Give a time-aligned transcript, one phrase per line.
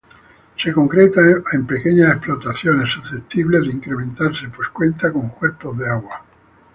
[0.57, 6.25] Se concreta a pequeñas explotaciones, susceptibles de incrementarse pues cuenta con cuerpos de agua.